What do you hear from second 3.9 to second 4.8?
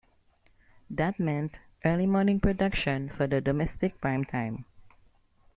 prime time.